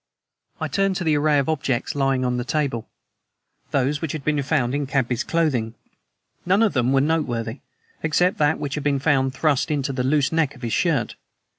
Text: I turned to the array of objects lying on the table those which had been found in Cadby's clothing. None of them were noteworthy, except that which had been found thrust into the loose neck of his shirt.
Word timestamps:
I 0.59 0.67
turned 0.67 0.95
to 0.95 1.03
the 1.03 1.15
array 1.15 1.37
of 1.37 1.47
objects 1.47 1.93
lying 1.93 2.25
on 2.25 2.37
the 2.37 2.43
table 2.43 2.89
those 3.69 4.01
which 4.01 4.13
had 4.13 4.25
been 4.25 4.41
found 4.41 4.73
in 4.73 4.87
Cadby's 4.87 5.23
clothing. 5.23 5.75
None 6.43 6.63
of 6.63 6.73
them 6.73 6.91
were 6.91 7.01
noteworthy, 7.01 7.59
except 8.01 8.39
that 8.39 8.57
which 8.57 8.73
had 8.73 8.83
been 8.83 8.97
found 8.97 9.35
thrust 9.35 9.69
into 9.69 9.93
the 9.93 10.03
loose 10.03 10.31
neck 10.31 10.55
of 10.55 10.63
his 10.63 10.73
shirt. 10.73 11.17